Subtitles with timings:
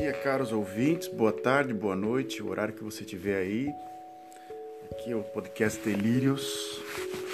[0.00, 1.08] dia, caros ouvintes.
[1.08, 3.70] Boa tarde, boa noite, o horário que você tiver aí.
[4.90, 6.80] Aqui é o podcast Delírios.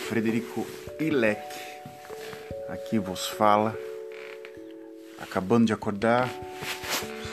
[0.09, 0.67] Frederico
[0.99, 1.41] Ilek
[2.69, 3.77] aqui vos fala.
[5.21, 6.29] Acabando de acordar,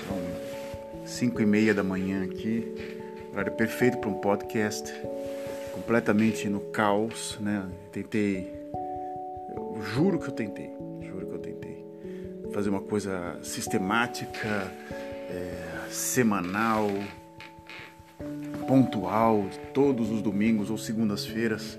[0.07, 2.71] são 5 e meia da manhã aqui.
[3.31, 4.93] Horário perfeito para um podcast.
[5.71, 7.67] Completamente no caos, né?
[7.91, 8.53] Tentei.
[9.55, 10.69] Eu juro que eu tentei.
[11.01, 11.83] Juro que eu tentei.
[12.53, 14.71] Fazer uma coisa sistemática,
[15.33, 16.89] é, semanal,
[18.67, 21.77] pontual, todos os domingos ou segundas-feiras,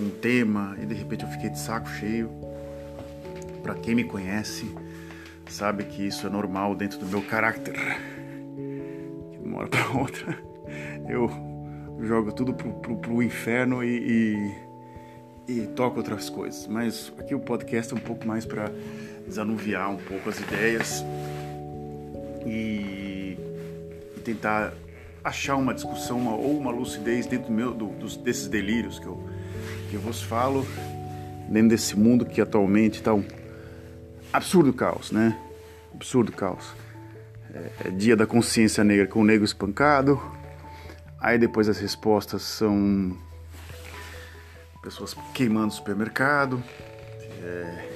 [0.00, 2.30] um tema, e de repente eu fiquei de saco cheio.
[3.62, 4.70] Para quem me conhece,
[5.48, 7.74] sabe que isso é normal dentro do meu caráter.
[9.32, 10.48] De uma hora para outra
[11.08, 11.30] eu
[12.00, 14.54] jogo tudo pro, pro, pro inferno e,
[15.48, 16.66] e, e toco outras coisas.
[16.66, 18.70] Mas aqui o podcast é um pouco mais para
[19.26, 21.02] desanuviar um pouco as ideias
[22.50, 23.38] e,
[24.16, 24.72] e tentar
[25.22, 29.06] achar uma discussão uma, ou uma lucidez dentro do meu, do, dos, desses delírios que
[29.06, 29.28] eu,
[29.90, 30.66] que eu vos falo,
[31.48, 33.24] dentro desse mundo que atualmente está um
[34.32, 35.38] absurdo caos, né?
[35.94, 36.74] Absurdo caos.
[37.52, 40.20] É, é dia da consciência negra com o negro espancado.
[41.20, 43.16] Aí depois as respostas são
[44.82, 46.62] pessoas queimando o supermercado.
[47.42, 47.87] É,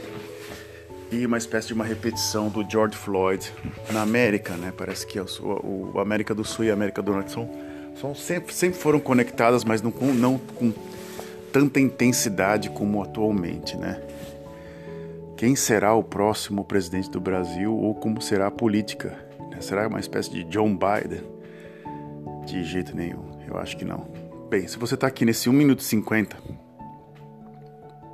[1.13, 3.53] e uma espécie de uma repetição do George Floyd
[3.93, 4.73] na América, né?
[4.77, 7.51] Parece que o, o América do Sul e a América do Norte são,
[8.01, 10.73] são sempre, sempre foram conectadas, mas não com, não com
[11.53, 14.01] tanta intensidade como atualmente, né?
[15.37, 19.19] Quem será o próximo presidente do Brasil ou como será a política?
[19.61, 21.23] Será uma espécie de John Biden?
[22.47, 24.09] De jeito nenhum, eu acho que não.
[24.51, 26.37] Bem, se você está aqui nesse 1 minuto e 50,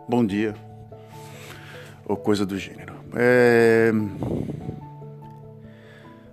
[0.09, 0.55] bom dia,
[2.09, 2.95] ou coisa do gênero.
[3.15, 3.93] É...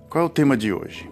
[0.09, 1.11] Qual é o tema de hoje?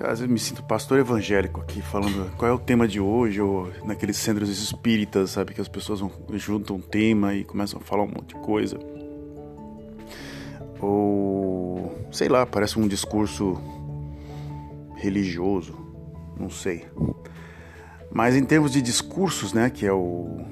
[0.00, 3.72] Às vezes me sinto pastor evangélico aqui, falando qual é o tema de hoje, ou
[3.84, 5.54] naqueles centros espíritas, sabe?
[5.54, 6.00] Que as pessoas
[6.34, 8.78] juntam um tema e começam a falar um monte de coisa.
[10.78, 13.58] Ou, sei lá, parece um discurso
[14.96, 15.74] religioso,
[16.38, 16.84] não sei.
[18.12, 20.44] Mas em termos de discursos, né, que é o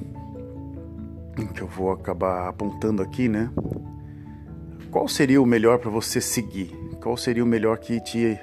[1.55, 3.51] que eu vou acabar apontando aqui, né?
[4.91, 6.71] Qual seria o melhor para você seguir?
[7.03, 8.39] Qual seria o melhor que te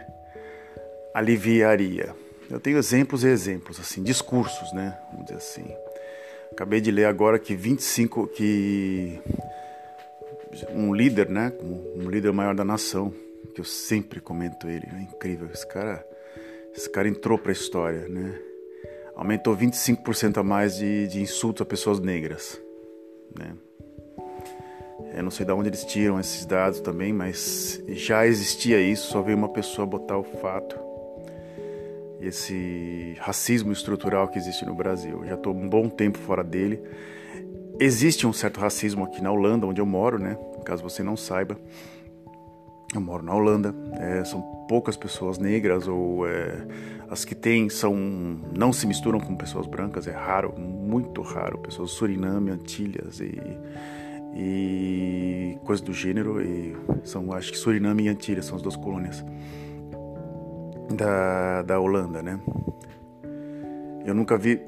[1.14, 2.16] aliviaria?
[2.50, 4.98] Eu tenho exemplos e exemplos, assim, discursos, né?
[5.12, 5.66] Vamos dizer assim.
[6.52, 9.22] Acabei de ler agora que 25 que
[10.74, 11.54] um líder, né,
[11.96, 13.14] um líder maior da nação,
[13.54, 16.06] que eu sempre comento ele, é incrível, esse cara,
[16.76, 18.40] esse cara entrou para a história, né?
[19.16, 22.60] Aumentou 25% a mais de, de insultos a pessoas negras,
[23.38, 23.56] né?
[25.14, 29.22] Eu não sei de onde eles tiram esses dados também, mas já existia isso, só
[29.22, 30.78] veio uma pessoa botar o fato.
[32.22, 35.20] Esse racismo estrutural que existe no Brasil.
[35.22, 36.82] Eu já estou um bom tempo fora dele.
[37.80, 40.38] Existe um certo racismo aqui na Holanda, onde eu moro, né?
[40.66, 41.58] Caso você não saiba,
[42.94, 43.74] eu moro na Holanda.
[43.94, 46.66] É, são poucas pessoas negras ou é,
[47.10, 50.08] as que tem são não se misturam com pessoas brancas.
[50.08, 51.58] É raro, muito raro.
[51.60, 53.40] Pessoas Suriname, Antilhas e
[54.36, 59.26] e coisas do gênero e são acho que Suriname e Antilhas são as duas colônias
[60.96, 62.40] da, da Holanda, né?
[64.06, 64.62] Eu nunca vi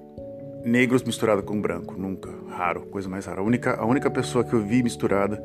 [0.63, 3.41] negros misturados com branco, nunca, raro, coisa mais rara.
[3.41, 5.41] A única, a única pessoa que eu vi misturada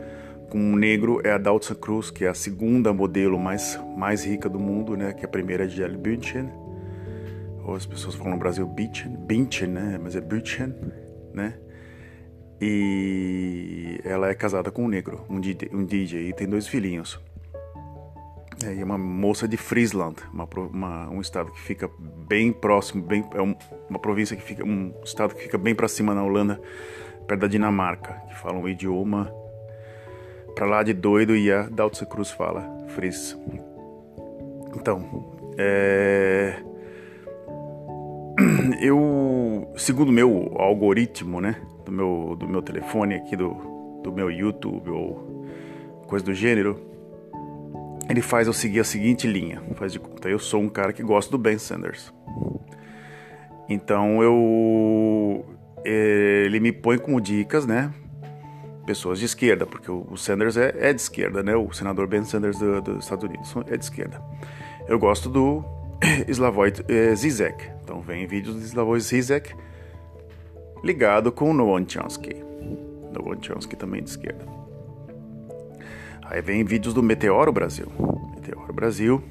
[0.51, 4.49] com um negro é a Daltza Cruz, que é a segunda modelo mais, mais rica
[4.49, 5.13] do mundo, né?
[5.13, 6.49] Que a primeira é Gisele Bündchen,
[7.65, 9.99] ou as pessoas falam no Brasil Bündchen, Bündchen, né?
[10.03, 10.75] Mas é Bündchen,
[11.35, 11.55] né?
[12.61, 17.21] E ela é casada com um negro, um DJ, um DJ e tem dois filhinhos.
[18.65, 21.91] É, é uma moça de Friesland, uma, uma, um estado que fica
[22.27, 23.55] bem próximo, bem, é um,
[23.91, 26.59] uma província que fica, um estado que fica bem para cima na Holanda,
[27.27, 29.31] perto da Dinamarca, que fala um idioma
[30.57, 33.39] para lá de doido e a Daltza Cruz fala Fries.
[34.75, 36.57] Então, é...
[38.81, 43.51] eu, segundo meu algoritmo, né, do meu, do meu telefone aqui, do,
[44.03, 45.47] do meu YouTube ou
[46.07, 46.81] coisa do gênero,
[48.09, 51.03] ele faz eu seguir a seguinte linha, faz de conta, eu sou um cara que
[51.03, 52.15] gosta do Ben Sanders.
[53.69, 55.45] Então eu
[55.85, 57.93] ele me põe como dicas, né?
[58.87, 61.57] Pessoas de esquerda, porque o Sanders é, é de esquerda, né?
[61.57, 64.23] O senador Ben Sanders do, dos Estados Unidos é de esquerda.
[64.87, 65.65] Eu gosto do
[66.29, 67.69] Slavoj é, Zizek.
[67.83, 69.53] Então vem vídeos do Slavoj Zizek
[70.85, 72.37] ligado com o Noam Chomsky.
[73.13, 74.47] Noam Chomsky também de esquerda.
[76.23, 77.87] Aí vem vídeos do Meteoro Brasil.
[78.35, 79.23] Meteoro Brasil.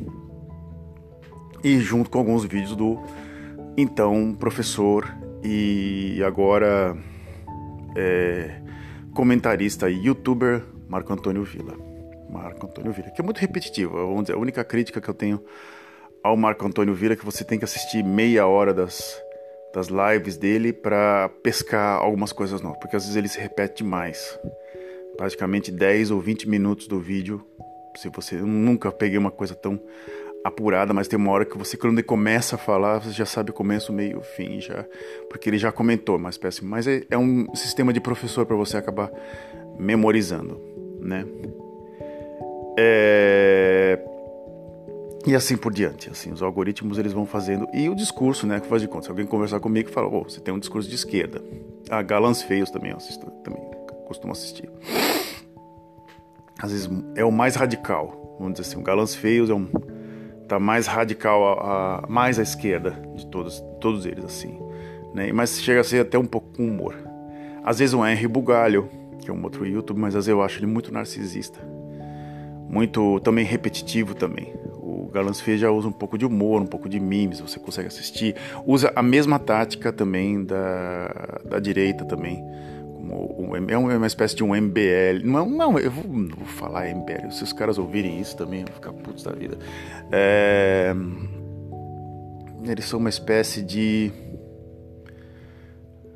[1.64, 3.00] E junto com alguns vídeos do
[3.78, 5.14] então professor
[5.44, 6.96] e agora
[7.96, 8.62] é,
[9.16, 11.74] comentarista e youtuber Marco Antônio Villa.
[12.30, 13.94] Marco Antônio Villa, que é muito repetitivo.
[13.94, 15.42] Vamos dizer, a única crítica que eu tenho
[16.22, 19.18] ao Marco Antônio Villa é que você tem que assistir meia hora das,
[19.74, 24.38] das lives dele para pescar algumas coisas novas, porque às vezes ele se repete demais.
[25.16, 27.42] Praticamente 10 ou 20 minutos do vídeo.
[27.96, 29.80] Se você eu nunca peguei uma coisa tão
[30.46, 33.50] apurada, mas tem uma hora que você, quando ele começa a falar, você já sabe
[33.50, 34.86] o começo, meio, fim, já,
[35.28, 36.70] porque ele já comentou, mais péssimo.
[36.70, 39.12] Mas é, é um sistema de professor para você acabar
[39.80, 40.62] memorizando,
[41.00, 41.26] né?
[42.78, 44.00] É...
[45.26, 48.68] E assim por diante, assim, os algoritmos eles vão fazendo e o discurso, né, que
[48.68, 49.06] faz de conta.
[49.06, 51.42] Se alguém conversar comigo e fala, oh, você tem um discurso de esquerda.
[51.90, 53.60] Ah, Galãs Feios também eu assisto, também
[54.06, 54.70] costumo assistir.
[56.60, 59.68] Às vezes é o mais radical, vamos dizer assim, o Galãs Feios é um
[60.48, 64.60] tá mais radical, a, a, mais à esquerda de todos, todos eles, assim.
[65.14, 65.32] Né?
[65.32, 66.96] Mas chega a ser até um pouco com humor.
[67.64, 68.90] Às vezes o Henry Bugalho,
[69.20, 71.60] que é um outro YouTube, mas às vezes eu acho ele muito narcisista.
[72.70, 74.54] Muito também repetitivo também.
[74.74, 77.88] O Galãs Fê já usa um pouco de humor, um pouco de memes, você consegue
[77.88, 78.36] assistir.
[78.66, 82.44] Usa a mesma tática também da, da direita também
[83.70, 85.24] é uma espécie de um MBL.
[85.24, 87.32] Não, não eu vou, não vou falar MBL.
[87.32, 89.58] Se os caras ouvirem isso também, vão ficar putos da vida.
[90.12, 90.94] É,
[92.64, 94.12] eles são uma espécie de.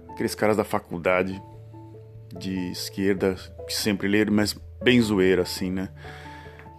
[0.10, 1.42] Aqueles caras da faculdade
[2.38, 3.36] de esquerda
[3.66, 5.90] que sempre leram, mas bem zoeira, assim, né?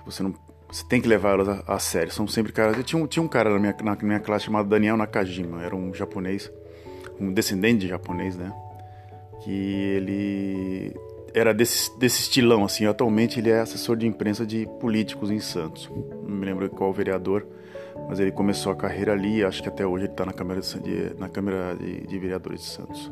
[0.05, 0.35] Você não.
[0.69, 2.13] Você tem que levá-los a, a, sério.
[2.13, 2.77] São sempre caras.
[2.77, 5.65] Eu tinha, um, tinha um cara na minha, na minha classe chamado Daniel Nakajima.
[5.65, 6.51] Era um japonês,
[7.19, 8.53] um descendente de japonês, né?
[9.43, 10.95] Que ele
[11.35, 12.87] era desse, desse estilão, assim.
[12.87, 15.91] Atualmente ele é assessor de imprensa de políticos em Santos.
[16.23, 17.47] Não me lembro qual vereador,
[18.09, 19.45] mas ele começou a carreira ali.
[19.45, 22.67] Acho que até hoje ele está na Câmara, de, na Câmara de, de Vereadores de
[22.67, 23.11] Santos.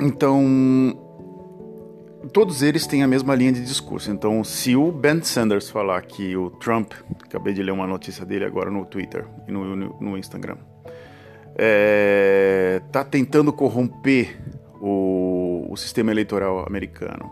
[0.00, 0.96] Então,
[2.32, 4.10] todos eles têm a mesma linha de discurso.
[4.10, 6.92] Então, se o Ben Sanders falar que o Trump,
[7.24, 10.56] acabei de ler uma notícia dele agora no Twitter e no, no, no Instagram,
[11.60, 14.38] está é, tá tentando corromper
[14.80, 17.30] o, o sistema eleitoral americano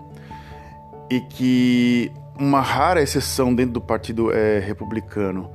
[1.10, 5.50] e que uma rara exceção dentro do partido é, republicano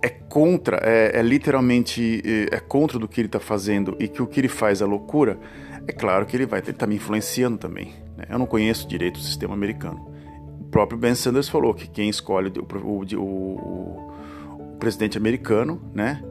[0.00, 4.22] é contra, é, é literalmente é, é contra do que ele está fazendo e que
[4.22, 5.38] o que ele faz é loucura,
[5.86, 7.92] é claro que ele vai estar tá me influenciando também.
[8.16, 8.26] Né?
[8.30, 10.12] Eu não conheço direito o sistema americano.
[10.60, 16.22] O próprio Ben Sanders falou que quem escolhe o, o, o, o presidente americano, né,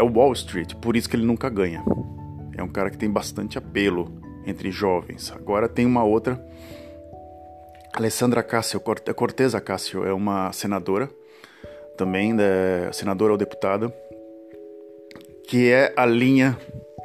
[0.00, 1.84] é o Wall Street, por isso que ele nunca ganha.
[2.56, 4.10] É um cara que tem bastante apelo
[4.46, 5.30] entre jovens.
[5.30, 6.42] Agora tem uma outra,
[7.92, 11.10] Alessandra Cássio, Cortez Cássio, é uma senadora,
[11.98, 13.94] também né, senadora ou deputada,
[15.46, 16.58] que é a linha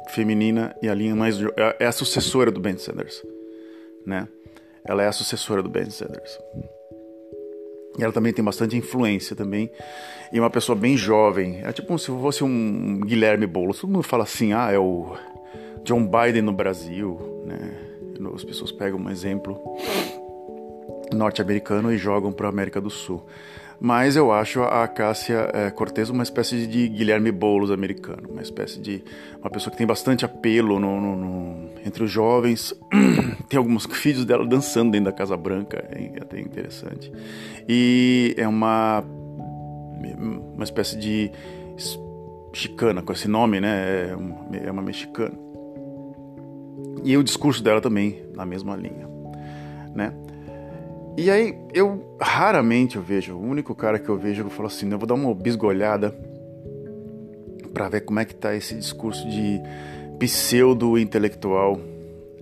[0.08, 3.22] feminina e a linha mais é, é a sucessora do Ben Sanders,
[4.06, 4.26] né?
[4.84, 6.38] Ela é a sucessora do Ben Sanders.
[7.98, 9.70] Ela também tem bastante influência também.
[10.32, 11.60] E uma pessoa bem jovem.
[11.62, 13.80] É tipo se fosse um Guilherme Boulos.
[13.80, 15.16] Todo mundo fala assim, ah, é o
[15.84, 17.82] John Biden no Brasil, né?
[18.34, 19.60] As pessoas pegam um exemplo
[21.12, 23.24] norte-americano e jogam para a América do Sul.
[23.80, 28.80] Mas eu acho a Cássia é, Cortez uma espécie de Guilherme Boulos americano, uma espécie
[28.80, 29.04] de
[29.40, 32.74] uma pessoa que tem bastante apelo no, no, no, entre os jovens.
[33.48, 37.12] tem alguns vídeos dela dançando dentro da Casa Branca, é até interessante.
[37.68, 39.04] E é uma
[40.54, 41.30] uma espécie de
[42.50, 44.10] mexicana com esse nome, né?
[44.10, 45.34] É uma, é uma mexicana.
[47.04, 49.08] E o discurso dela também na mesma linha,
[49.94, 50.12] né?
[51.18, 54.90] E aí, eu raramente eu vejo, o único cara que eu vejo, eu falo assim,
[54.90, 56.10] eu vou dar uma bisgolhada
[57.72, 59.58] para ver como é que tá esse discurso de
[60.18, 61.80] pseudo-intelectual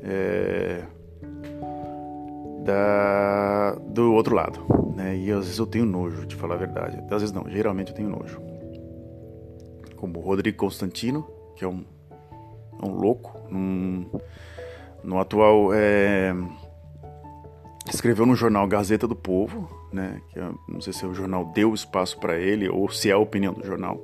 [0.03, 0.83] é,
[2.65, 4.59] da, do outro lado,
[4.97, 5.17] né?
[5.19, 6.99] E às vezes eu tenho nojo, de falar a verdade.
[7.05, 8.41] Às vezes não, geralmente eu tenho nojo.
[9.95, 11.85] Como o Rodrigo Constantino, que é um,
[12.83, 14.05] é um louco, num,
[15.05, 15.73] no atual...
[15.73, 16.35] É,
[17.93, 21.75] escreveu no jornal Gazeta do Povo, né, que eu, não sei se o jornal deu
[21.75, 24.01] espaço para ele ou se é a opinião do jornal,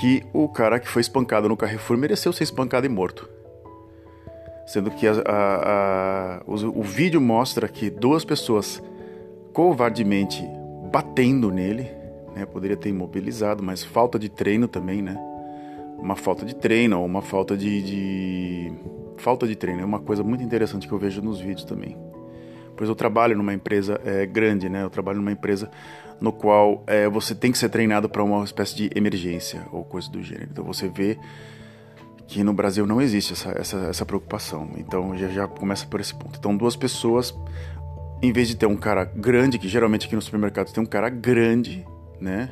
[0.00, 3.28] que o cara que foi espancado no Carrefour mereceu ser espancado e morto.
[4.66, 8.82] Sendo que a, a, a, o, o vídeo mostra que duas pessoas
[9.52, 10.42] covardemente
[10.90, 11.90] batendo nele,
[12.34, 15.18] né, poderia ter imobilizado, mas falta de treino também, né?
[16.02, 18.72] Uma falta de treino ou uma falta de, de
[19.16, 21.96] falta de treino é uma coisa muito interessante que eu vejo nos vídeos também.
[22.76, 24.82] pois eu trabalho numa empresa é, grande, né?
[24.82, 25.70] Eu trabalho numa empresa
[26.20, 30.10] no qual é, você tem que ser treinado para uma espécie de emergência ou coisa
[30.10, 30.48] do gênero.
[30.50, 31.16] Então você vê
[32.26, 34.70] que no Brasil não existe essa, essa, essa preocupação.
[34.76, 36.36] Então já, já começa por esse ponto.
[36.38, 37.32] Então duas pessoas,
[38.20, 41.08] em vez de ter um cara grande, que geralmente aqui no supermercado tem um cara
[41.08, 41.86] grande,
[42.20, 42.50] né?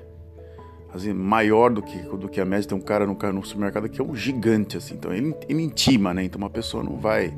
[0.93, 4.01] Assim, maior do que, do que a média, tem um cara no, no supermercado que
[4.01, 4.95] é um gigante, assim.
[4.95, 6.25] Então ele, ele intima, né?
[6.25, 7.33] Então uma pessoa não vai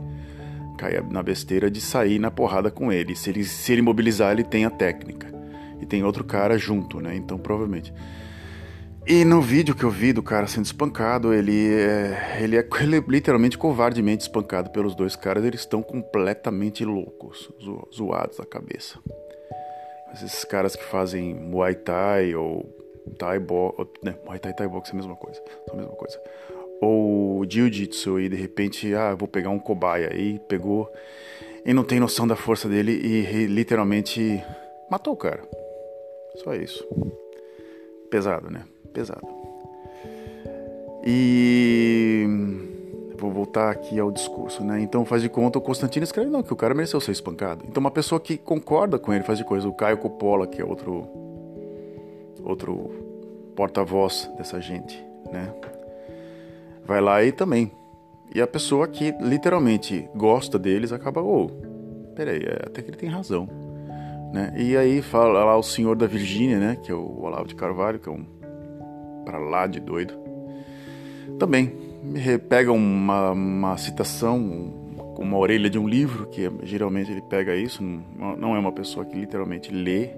[0.79, 3.15] cair na besteira de sair na porrada com ele.
[3.15, 5.31] Se ele se ele mobilizar, ele tem a técnica.
[5.81, 7.15] E tem outro cara junto, né?
[7.15, 7.93] Então provavelmente.
[9.05, 12.97] E no vídeo que eu vi do cara sendo espancado, ele é, ele é, ele
[12.97, 15.45] é literalmente covardemente espancado pelos dois caras.
[15.45, 18.99] Eles estão completamente loucos, zo, zoados da cabeça.
[20.15, 22.82] Esses caras que fazem Muay Thai ou
[23.19, 26.21] Thai Box, né, Muay Thai Thai Box é a mesma coisa, são a mesma coisa.
[26.81, 30.91] Ou Jiu-Jitsu e de repente, ah, vou pegar um cobaia e pegou
[31.65, 34.43] e não tem noção da força dele e literalmente
[34.91, 35.43] matou o cara.
[36.43, 36.85] Só isso.
[38.11, 38.65] Pesado, né?
[38.93, 39.27] pesado.
[41.05, 42.25] E
[43.19, 44.81] vou voltar aqui ao discurso, né?
[44.81, 47.65] Então faz de conta o Constantino escreve não que o cara mereceu ser espancado.
[47.67, 49.69] Então uma pessoa que concorda com ele faz de coisa.
[49.69, 51.09] O Caio Coppola que é outro
[52.45, 52.91] outro
[53.55, 55.53] porta-voz dessa gente, né?
[56.85, 57.71] Vai lá e também.
[58.35, 62.97] E a pessoa que literalmente gosta deles acaba, ô, oh, peraí, é, até que ele
[62.97, 63.47] tem razão.
[64.33, 64.55] Né?
[64.57, 66.79] E aí fala lá o senhor da Virgínia, né?
[66.83, 68.25] Que é o Olavo de Carvalho, que é um
[69.25, 70.15] para lá de doido.
[71.39, 71.73] Também
[72.49, 74.39] pega uma, uma citação,
[75.19, 79.17] uma orelha de um livro, que geralmente ele pega isso, não é uma pessoa que
[79.17, 80.11] literalmente lê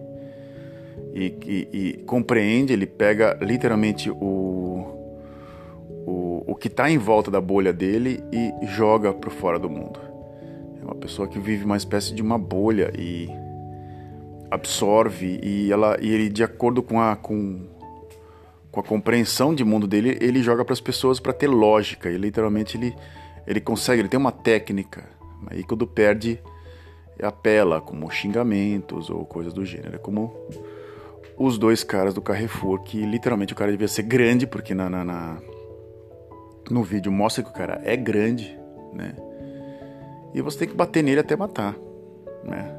[1.15, 4.85] e, e, e compreende, ele pega literalmente o,
[6.05, 10.01] o, o que está em volta da bolha dele e joga para fora do mundo.
[10.81, 13.29] É uma pessoa que vive uma espécie de uma bolha e
[14.51, 17.73] absorve e ela e ele de acordo com a com
[18.75, 22.11] com a compreensão de mundo dele, ele joga para as pessoas para ter lógica.
[22.11, 22.93] E literalmente ele,
[23.47, 25.05] ele consegue, ele tem uma técnica.
[25.47, 26.41] Aí quando perde,
[27.23, 29.95] apela, como xingamentos ou coisas do gênero.
[29.95, 30.35] É como
[31.37, 35.05] os dois caras do Carrefour, que literalmente o cara devia ser grande, porque na, na,
[35.05, 35.39] na
[36.71, 38.59] no vídeo mostra que o cara é grande,
[38.93, 39.15] né?
[40.33, 41.77] E você tem que bater nele até matar,
[42.43, 42.71] né?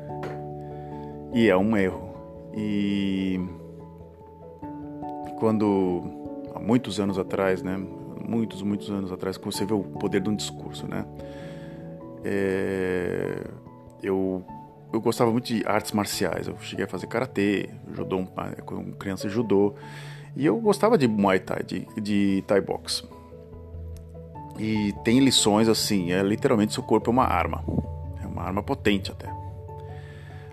[1.34, 2.16] E é um erro.
[2.54, 3.40] E
[5.40, 6.04] quando
[6.54, 7.78] há muitos anos atrás, né,
[8.28, 11.06] muitos, muitos anos atrás, quando você vê o poder de um discurso, né,
[12.24, 13.44] é,
[14.02, 14.44] eu
[14.96, 16.48] eu gostava muito de artes marciais.
[16.48, 18.26] Eu cheguei a fazer karatê, judô,
[18.66, 19.76] quando criança judô,
[20.36, 23.04] e eu gostava de muay thai, de, de thai box.
[24.58, 27.64] E tem lições assim, é literalmente seu corpo é uma arma,
[28.24, 29.30] é uma arma potente até.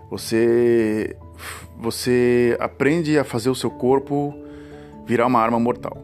[0.09, 1.15] Você
[1.77, 4.33] você aprende a fazer o seu corpo
[5.05, 5.97] virar uma arma mortal.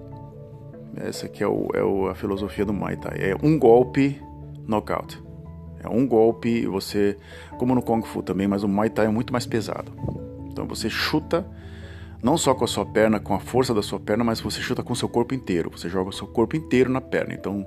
[0.96, 3.17] Essa aqui é, o, é o, a filosofia do Muay Thai.
[3.19, 4.22] É um golpe,
[4.67, 5.22] knockout.
[5.83, 7.17] É um golpe, você,
[7.57, 9.91] como no Kung Fu também, mas o Muay Thai é muito mais pesado.
[10.51, 11.45] Então você chuta
[12.21, 14.83] não só com a sua perna, com a força da sua perna, mas você chuta
[14.83, 15.69] com o seu corpo inteiro.
[15.71, 17.33] Você joga o seu corpo inteiro na perna.
[17.33, 17.65] Então,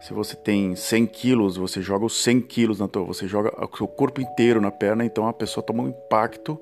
[0.00, 3.76] se você tem 100 quilos, você joga os 100 quilos na tua, você joga o
[3.76, 5.04] seu corpo inteiro na perna.
[5.04, 6.58] Então a pessoa toma um impacto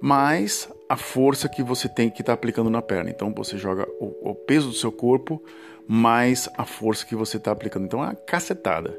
[0.00, 3.10] mais a força que você tem que estar tá aplicando na perna.
[3.10, 5.42] Então você joga o, o, peso do seu corpo
[5.86, 7.86] mais a força que você está aplicando.
[7.86, 8.98] Então é uma cacetada,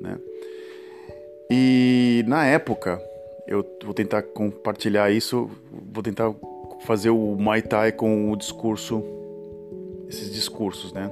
[0.00, 0.18] né?
[1.50, 3.00] E na época
[3.46, 5.50] eu vou tentar compartilhar isso,
[5.92, 6.34] vou tentar
[6.80, 9.02] fazer o Muay Thai com o discurso,
[10.08, 11.10] esses discursos, né?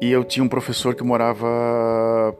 [0.00, 2.36] E eu tinha um professor que morava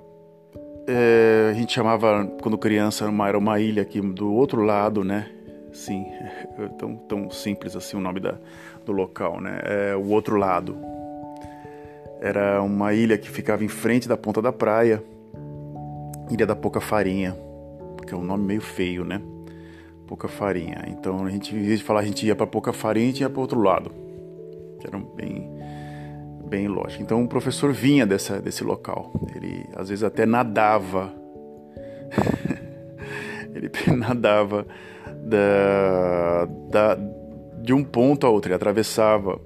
[0.86, 5.30] é, a gente chamava, quando criança, uma, era uma ilha aqui do outro lado, né?
[5.72, 6.06] Sim,
[6.58, 8.36] é tão, tão simples assim o nome da,
[8.84, 9.60] do local, né?
[9.64, 10.76] É, o outro lado.
[12.24, 15.04] Era uma ilha que ficava em frente da ponta da praia,
[16.30, 17.36] Ilha da Pouca Farinha,
[18.06, 19.20] que é um nome meio feio, né?
[20.06, 20.86] Pouca Farinha.
[20.88, 23.20] Então a gente, em vez de falar a gente ia para Pouca Farinha, a gente
[23.20, 23.92] ia para outro lado,
[24.80, 25.52] que era bem
[26.46, 27.02] bem lógico.
[27.02, 29.12] Então o professor vinha dessa, desse local.
[29.36, 31.12] Ele às vezes até nadava.
[33.54, 34.66] ele nadava
[35.26, 36.98] da, da,
[37.60, 39.38] de um ponto a outro, ele atravessava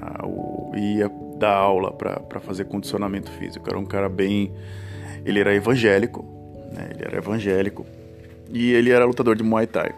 [0.00, 1.10] a, o, ia
[1.42, 3.68] dar aula para fazer condicionamento físico.
[3.68, 4.52] Era um cara bem.
[5.24, 6.24] Ele era evangélico,
[6.72, 6.90] né?
[6.94, 7.84] ele era evangélico
[8.48, 9.92] e ele era lutador de Muay Thai.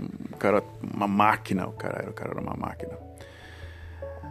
[0.00, 0.62] Um cara,
[0.94, 2.92] uma máquina, o cara era, o cara era uma máquina.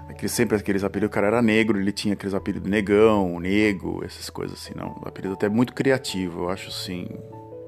[0.09, 4.29] Aquele, sempre aqueles apelidos, o cara era negro, ele tinha aqueles apelidos negão, nego, essas
[4.29, 4.95] coisas assim, não.
[5.03, 7.07] Um apelido até muito criativo, eu acho assim.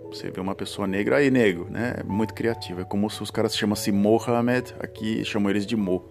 [0.07, 1.95] Você vê uma pessoa negra, aí nego, né?
[1.99, 2.81] É muito criativo.
[2.81, 6.03] É como se os caras chamam-se Mohamed, aqui chamam eles de Mo.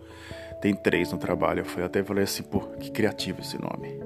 [0.61, 1.65] Tem três no trabalho.
[1.77, 4.01] Eu até falei assim, pô, que criativo esse nome.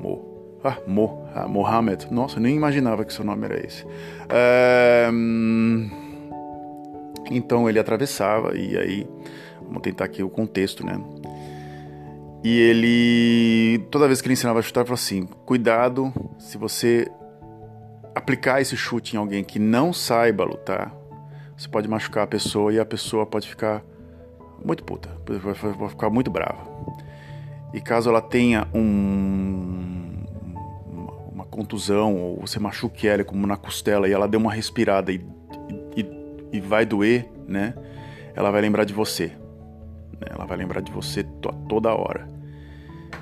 [0.00, 0.58] Mo.
[0.62, 2.12] Ah, Mo, ah, Mohamed.
[2.12, 3.86] Nossa, eu nem imaginava que seu nome era esse.
[7.30, 9.06] Então ele atravessava, e aí,
[9.62, 11.00] vamos tentar aqui o contexto, né?
[12.42, 17.10] E ele, toda vez que ele ensinava a chutar, falou assim: cuidado, se você
[18.14, 20.94] aplicar esse chute em alguém que não saiba lutar,
[21.56, 23.84] você pode machucar a pessoa e a pessoa pode ficar
[24.64, 26.68] muito puta, vai ficar muito brava.
[27.72, 30.24] E caso ela tenha um,
[31.32, 35.24] uma contusão ou você machuque ela como na costela e ela dê uma respirada e,
[35.96, 36.06] e,
[36.52, 37.74] e vai doer, né?
[38.34, 39.28] Ela vai lembrar de você.
[40.12, 40.28] Né?
[40.30, 41.22] Ela vai lembrar de você
[41.68, 42.28] toda hora.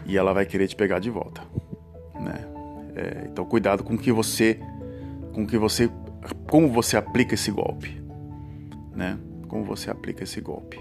[0.07, 1.43] E ela vai querer te pegar de volta,
[2.19, 2.47] né?
[2.97, 4.59] É, então cuidado com que você
[5.33, 5.89] com que você
[6.51, 8.03] como você aplica esse golpe,
[8.95, 9.19] né?
[9.47, 10.79] Como você aplica esse golpe.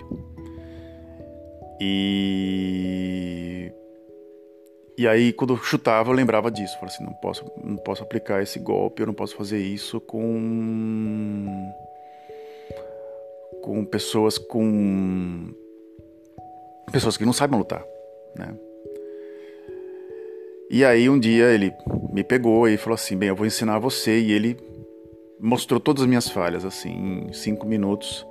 [1.80, 3.72] E
[4.98, 8.42] e aí quando eu chutava eu lembrava disso, falava assim, não posso não posso aplicar
[8.42, 11.72] esse golpe, eu não posso fazer isso com
[13.62, 15.54] com pessoas com
[16.92, 17.84] pessoas que não sabem lutar,
[18.36, 18.56] né?
[20.70, 21.74] E aí um dia ele
[22.12, 24.58] me pegou e falou assim, bem, eu vou ensinar você e ele
[25.40, 28.26] mostrou todas as minhas falhas assim em cinco minutos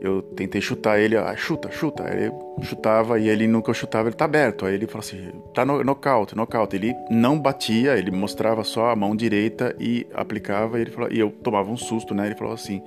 [0.00, 2.04] eu tentei chutar ele, ah, chuta, chuta.
[2.12, 2.30] Ele
[2.62, 4.66] chutava e ele nunca chutava, ele tá aberto.
[4.66, 6.76] Aí ele falou assim, tá no nocaute, nocaute.
[6.76, 10.78] Ele não batia, ele mostrava só a mão direita e aplicava.
[10.78, 12.26] E, ele falou, e eu tomava um susto, né?
[12.26, 12.82] Ele falou assim,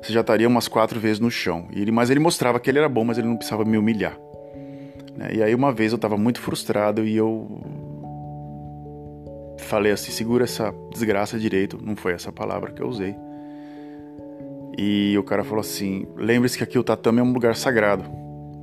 [0.00, 1.66] você já estaria umas quatro vezes no chão.
[1.72, 4.16] E ele, mas ele mostrava que ele era bom, mas ele não precisava me humilhar.
[5.16, 5.30] Né?
[5.34, 7.60] E aí uma vez eu tava muito frustrado e eu
[9.58, 11.78] falei assim, segura essa desgraça direito.
[11.82, 13.16] Não foi essa palavra que eu usei
[14.80, 18.04] e o cara falou assim: lembre-se que aqui o tatame é um lugar sagrado.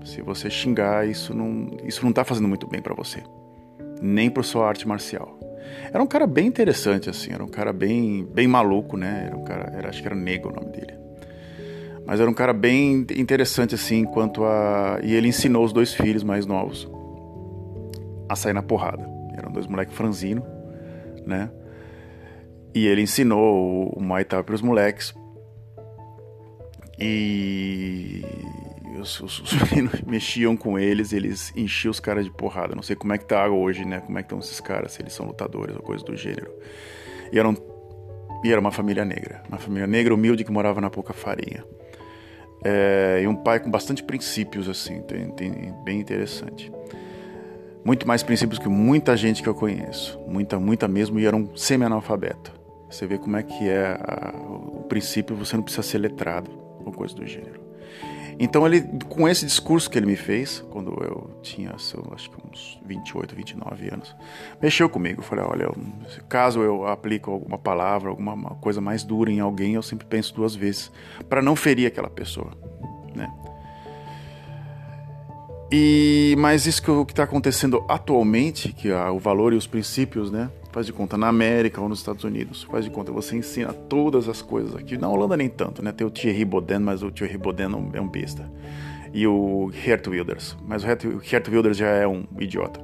[0.06, 3.22] Se você xingar, isso não, isso não tá fazendo muito bem para você.
[4.02, 5.38] Nem para sua arte marcial.
[5.92, 9.26] Era um cara bem interessante, assim, era um cara bem, bem maluco, né?
[9.28, 10.94] Era um cara, era, acho que era Nego o nome dele.
[12.06, 15.00] Mas era um cara bem interessante, assim, quanto a.
[15.04, 16.90] E ele ensinou os dois filhos mais novos
[18.30, 19.06] a sair na porrada.
[19.36, 20.46] Eram dois moleques franzinos,
[21.26, 21.50] né?
[22.74, 25.14] E ele ensinou o Muay Thai para os moleques
[27.00, 28.24] e
[29.00, 32.76] os, os, os meninos mexiam com eles, eles enchiam os caras de porrada.
[32.76, 34.00] Não sei como é que tá hoje, né?
[34.00, 36.52] Como é que estão esses caras, se eles são lutadores ou coisa do gênero.
[37.32, 37.56] E, eram,
[38.44, 39.44] e era uma família negra.
[39.48, 41.64] Uma família negra humilde que morava na pouca farinha.
[42.64, 46.72] É, e um pai com bastante princípios, assim, tem, tem, bem interessante.
[47.84, 50.20] Muito mais princípios que muita gente que eu conheço.
[50.28, 52.52] Muita, muita mesmo, e era um semi-analfabeto.
[52.90, 56.92] Você vê como é que é a, o princípio, você não precisa ser letrado ou
[56.92, 57.66] coisa do gênero.
[58.38, 62.80] Então ele, com esse discurso que ele me fez, quando eu tinha, acho que uns
[62.86, 64.16] 28, 29 anos,
[64.62, 65.22] mexeu comigo.
[65.22, 65.72] Eu falei, olha,
[66.28, 70.54] caso eu aplique alguma palavra, alguma coisa mais dura em alguém, eu sempre penso duas
[70.54, 70.92] vezes
[71.30, 72.52] para não ferir aquela pessoa,
[73.16, 73.32] né?
[75.78, 80.86] E mas isso que está acontecendo atualmente, que o valor e os princípios, né, Faz
[80.86, 82.64] de conta na América ou nos Estados Unidos.
[82.64, 84.98] Faz de conta, você ensina todas as coisas aqui.
[84.98, 85.94] Na Holanda nem tanto, né?
[85.94, 88.52] Tem o Thierry Boden, mas o Thierry Boden é um besta.
[89.14, 90.58] E o Gert Wilders.
[90.68, 90.88] Mas o
[91.24, 92.82] Gert Wilders já é um idiota.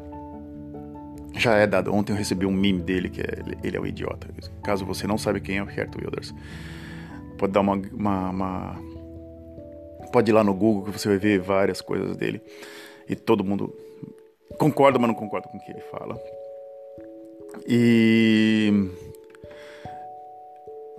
[1.36, 1.94] Já é dado.
[1.94, 4.26] Ontem eu recebi um meme dele que é, ele é um idiota.
[4.64, 6.34] Caso você não sabe quem é o Gert Wilders,
[7.38, 8.80] pode dar uma, uma, uma
[10.12, 12.42] pode ir lá no Google que você vai ver várias coisas dele.
[13.12, 13.76] E todo mundo
[14.58, 16.18] concorda, mas não concorda com o que ele fala.
[17.68, 18.72] E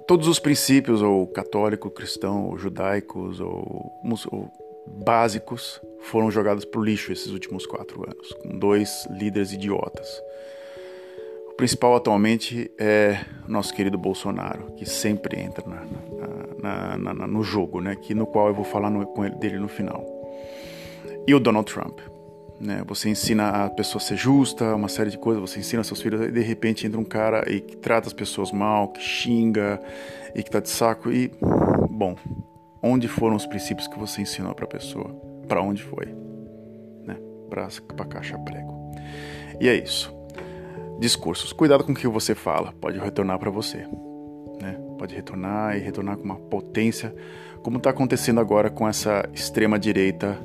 [0.07, 3.91] todos os princípios, ou católico, cristão, ou judaicos, ou,
[4.31, 4.53] ou
[4.87, 10.23] básicos, foram jogados para o lixo esses últimos quatro anos, com dois líderes idiotas.
[11.49, 17.81] O principal atualmente é nosso querido Bolsonaro, que sempre entra na, na, na, no jogo,
[17.81, 17.97] né?
[17.97, 20.22] que, no qual eu vou falar no, com ele, dele no final.
[21.27, 22.01] E o Donald Trump.
[22.63, 22.83] Né?
[22.87, 26.21] Você ensina a pessoa a ser justa, uma série de coisas, você ensina seus filhos,
[26.21, 29.81] e de repente entra um cara e que trata as pessoas mal, que xinga
[30.33, 31.33] e que tá de saco e
[31.91, 32.15] bom,
[32.81, 35.09] onde foram os princípios que você ensinou para a pessoa?
[35.49, 36.07] Para onde foi?
[37.05, 37.17] Né?
[37.51, 38.93] Para caixa prego.
[39.61, 40.15] E é isso.
[41.01, 41.53] Discursos.
[41.53, 43.79] Cuidado com o que você fala, pode retornar para você.
[44.61, 44.79] Né?
[44.97, 47.13] Pode retornar e retornar com uma potência,
[47.61, 50.39] como está acontecendo agora com essa extrema direita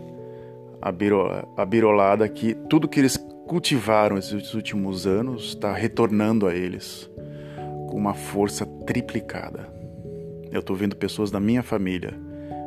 [0.88, 7.10] a birolada que tudo que eles cultivaram esses últimos anos está retornando a eles
[7.89, 9.71] com uma força triplicada.
[10.52, 12.13] Eu estou vendo pessoas da minha família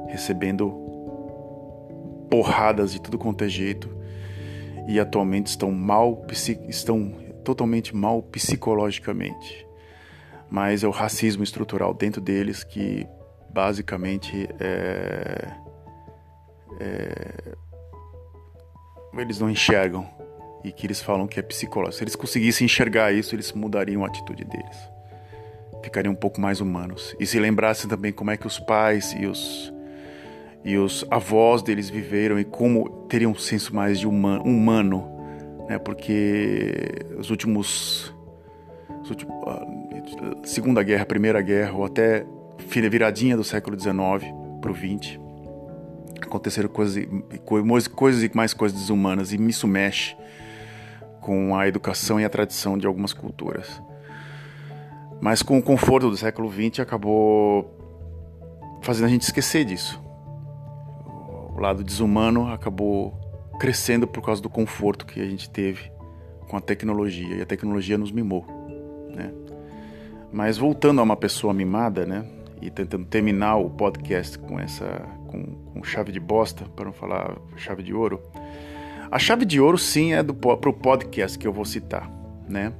[0.08, 0.70] recebendo
[2.30, 3.88] porradas de tudo quanto é jeito
[4.88, 6.24] e atualmente estão mal
[6.68, 7.12] estão
[7.44, 9.66] totalmente mal psicologicamente.
[10.50, 13.06] Mas é o racismo estrutural dentro deles que
[13.52, 15.52] basicamente é,
[16.80, 17.54] é,
[19.14, 20.08] eles não enxergam
[20.62, 21.96] e que eles falam que é psicológico.
[21.96, 24.76] Se eles conseguissem enxergar isso, eles mudariam a atitude deles.
[25.82, 27.16] Ficariam um pouco mais humanos.
[27.18, 29.72] E se lembrassem também como é que os pais e os
[30.62, 35.10] e os avós deles viveram e como teriam um senso mais de humano, humano
[35.66, 35.78] né?
[35.78, 36.70] Porque
[37.16, 38.14] os últimos,
[39.02, 39.34] os últimos
[40.44, 42.26] Segunda Guerra, Primeira Guerra ou até
[42.90, 43.96] viradinha do século XIX
[44.60, 45.29] para o XX
[46.26, 47.06] aconteceram coisas,
[47.88, 50.16] coisas e mais coisas desumanas e isso mexe
[51.20, 53.82] com a educação e a tradição de algumas culturas.
[55.20, 57.76] Mas com o conforto do século XX acabou
[58.80, 60.02] fazendo a gente esquecer disso.
[61.54, 63.18] O lado desumano acabou
[63.58, 65.92] crescendo por causa do conforto que a gente teve
[66.48, 68.46] com a tecnologia e a tecnologia nos mimou,
[69.14, 69.30] né?
[70.32, 72.24] Mas voltando a uma pessoa mimada, né?
[72.62, 77.36] E tentando terminar o podcast com essa com, com chave de bosta, para não falar
[77.56, 78.20] chave de ouro.
[79.10, 82.10] A chave de ouro, sim, é do pro podcast que eu vou citar,
[82.48, 82.72] né?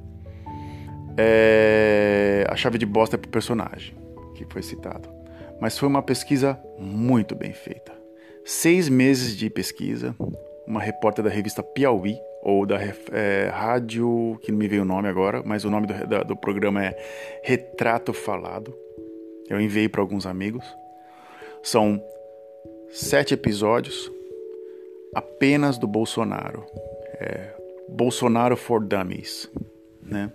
[1.16, 3.94] É, a chave de bosta é pro personagem
[4.35, 5.09] que foi citado.
[5.61, 7.92] Mas foi uma pesquisa muito bem feita.
[8.44, 10.14] Seis meses de pesquisa,
[10.66, 12.79] uma repórter da revista Piauí, ou da
[13.12, 16.35] é, rádio, que não me veio o nome agora, mas o nome do, da, do
[16.35, 16.96] programa é
[17.44, 18.74] Retrato Falado.
[19.48, 20.64] Eu enviei para alguns amigos.
[21.62, 22.03] São
[22.92, 24.11] sete episódios
[25.14, 26.64] apenas do Bolsonaro.
[27.14, 27.55] É,
[27.88, 29.50] Bolsonaro for Dummies,
[30.03, 30.31] né?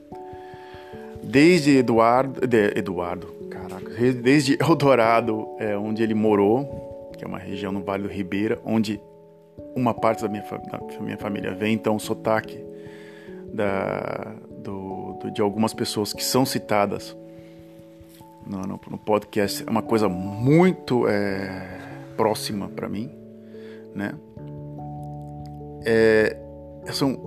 [1.24, 3.90] Desde Eduardo, de, Eduardo, caraca,
[4.22, 9.00] desde Eldorado, é, onde ele morou, que é uma região no Vale do Ribeira, onde
[9.76, 12.64] uma parte da minha, da minha família vem, então o sotaque
[13.54, 17.16] da, do, do, de algumas pessoas que são citadas
[18.46, 21.86] no, no, no podcast é uma coisa muito é,
[22.16, 23.12] próxima para mim,
[23.94, 24.14] né?
[25.86, 26.38] É,
[26.92, 27.18] são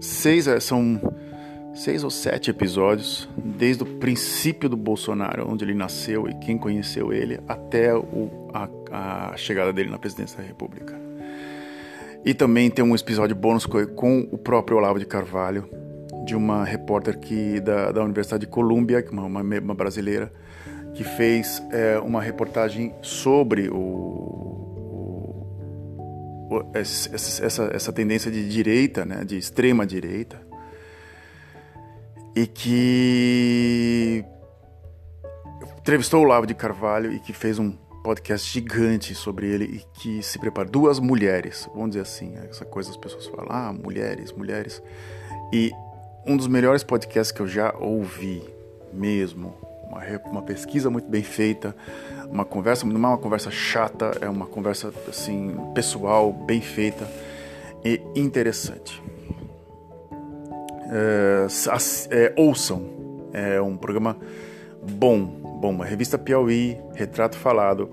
[0.00, 1.00] seis, é, são
[1.74, 7.12] seis ou sete episódios desde o princípio do Bolsonaro, onde ele nasceu e quem conheceu
[7.12, 10.98] ele, até o, a, a chegada dele na presidência da República.
[12.24, 15.68] E também tem um episódio bônus com o próprio Olavo de Carvalho,
[16.26, 20.30] de uma repórter que, da, da Universidade de Colômbia, uma, uma, uma brasileira,
[20.98, 23.76] que fez é, uma reportagem sobre o,
[26.50, 30.44] o, essa, essa, essa, tendência de direita, né, de extrema direita,
[32.34, 34.24] e que
[35.78, 37.70] entrevistou o Olavo de Carvalho e que fez um
[38.02, 40.68] podcast gigante sobre ele e que se prepara.
[40.68, 44.82] Duas mulheres, vamos dizer assim, essa coisa as pessoas falam, ah, mulheres, mulheres.
[45.52, 45.70] E
[46.26, 48.42] um dos melhores podcasts que eu já ouvi
[48.92, 51.74] mesmo, uma, uma pesquisa muito bem feita,
[52.30, 57.08] uma conversa, não é uma conversa chata, é uma conversa assim pessoal, bem feita
[57.84, 59.02] e interessante.
[60.90, 61.46] É,
[62.10, 64.16] é, ouçam, é um programa
[64.82, 67.90] bom, Bom, uma revista Piauí, Retrato Falado,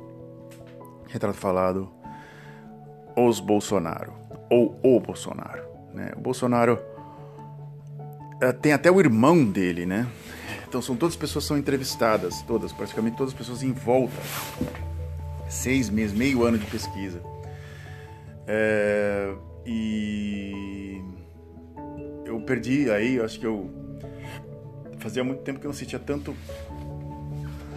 [1.07, 1.89] Retrato Falado,
[3.17, 4.13] Os Bolsonaro,
[4.51, 5.63] ou O Bolsonaro.
[5.91, 6.11] Né?
[6.15, 6.79] O Bolsonaro
[8.43, 10.05] uh, tem até o irmão dele, né?
[10.75, 14.13] Então são todas as pessoas são entrevistadas, todas, praticamente todas as pessoas em volta.
[15.47, 17.23] Seis meses, meio ano de pesquisa.
[18.45, 19.33] É,
[19.65, 21.01] e
[22.25, 23.71] eu perdi aí, acho que eu
[24.97, 26.35] fazia muito tempo que eu não sentia tanto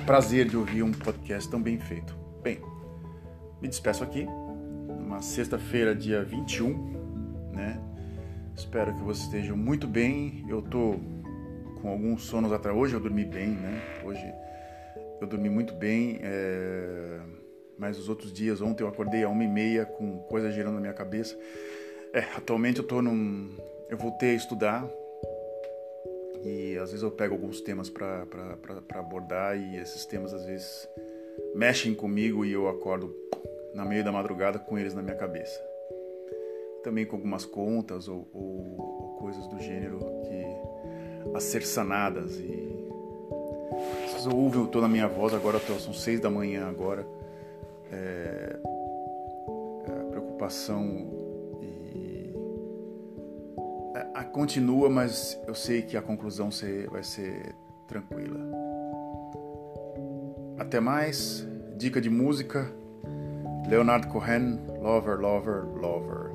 [0.04, 2.16] prazer de ouvir um podcast tão bem feito.
[2.42, 2.60] Bem,
[3.62, 4.26] me despeço aqui,
[4.88, 7.80] uma sexta-feira, dia 21, né?
[8.56, 10.44] Espero que vocês estejam muito bem.
[10.48, 10.96] Eu tô
[11.80, 12.76] com alguns sonos atrás.
[12.76, 13.80] Hoje eu dormi bem, né?
[14.04, 14.32] Hoje
[15.20, 16.18] eu dormi muito bem.
[16.22, 17.20] É...
[17.78, 20.80] Mas os outros dias, ontem eu acordei a uma e meia com coisa girando na
[20.80, 21.38] minha cabeça.
[22.12, 23.56] É, atualmente eu tô num.
[23.88, 24.86] Eu voltei a estudar,
[26.44, 28.26] e às vezes eu pego alguns temas para
[28.94, 30.88] abordar e esses temas às vezes
[31.54, 33.14] mexem comigo e eu acordo
[33.74, 35.60] na meio da madrugada com eles na minha cabeça.
[36.82, 40.57] Também com algumas contas ou, ou, ou coisas do gênero que
[41.34, 42.88] acerçanadas e
[44.06, 47.06] vocês ouvem toda a minha voz agora são seis da manhã agora
[47.92, 48.56] é,
[49.86, 51.06] é, preocupação
[51.62, 52.34] e
[53.94, 56.50] a, a, continua, mas eu sei que a conclusão
[56.90, 57.54] vai ser
[57.86, 58.38] tranquila.
[60.58, 61.46] Até mais.
[61.76, 62.70] Dica de música.
[63.68, 66.30] Leonardo Cohen, Lover, Lover, Lover.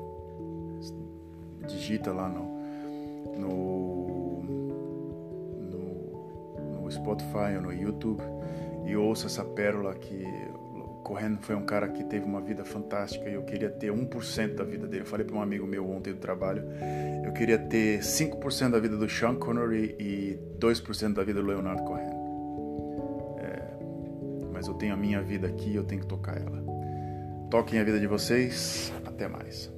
[1.68, 4.03] Digita lá no, no,
[7.04, 8.24] Spotify ou no YouTube
[8.86, 10.26] e ouça essa pérola que
[11.04, 14.64] Cohen foi um cara que teve uma vida fantástica e eu queria ter 1% da
[14.64, 15.04] vida dele.
[15.04, 16.64] Eu falei para um amigo meu ontem do trabalho,
[17.24, 21.84] eu queria ter 5% da vida do Sean Connery e 2% da vida do Leonardo
[21.84, 22.08] Cohen.
[23.40, 26.64] É, mas eu tenho a minha vida aqui e eu tenho que tocar ela.
[27.50, 28.92] Toquem a vida de vocês.
[29.06, 29.73] Até mais.